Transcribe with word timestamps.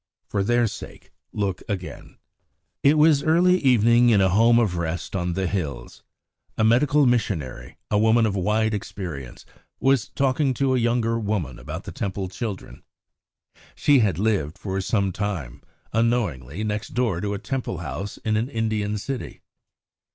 For 0.25 0.43
their 0.43 0.65
sake 0.65 1.11
look 1.31 1.61
again. 1.69 2.17
It 2.81 2.97
was 2.97 3.21
early 3.21 3.59
evening 3.59 4.09
in 4.09 4.19
a 4.19 4.29
home 4.29 4.57
of 4.57 4.75
rest 4.75 5.15
on 5.15 5.33
the 5.33 5.45
hills. 5.45 6.01
A 6.57 6.63
medical 6.63 7.05
missionary, 7.05 7.77
a 7.91 7.99
woman 7.99 8.25
of 8.25 8.35
wide 8.35 8.73
experience, 8.73 9.45
was 9.79 10.09
talking 10.09 10.55
to 10.55 10.73
a 10.73 10.79
younger 10.79 11.19
woman 11.19 11.59
about 11.59 11.83
the 11.83 11.91
Temple 11.91 12.29
children. 12.29 12.81
She 13.75 13.99
had 13.99 14.17
lived 14.17 14.57
for 14.57 14.81
some 14.81 15.11
time, 15.11 15.61
unknowingly, 15.93 16.63
next 16.63 16.95
door 16.95 17.21
to 17.21 17.35
a 17.35 17.37
Temple 17.37 17.77
house 17.77 18.17
in 18.17 18.37
an 18.37 18.49
Indian 18.49 18.97
city. 18.97 19.43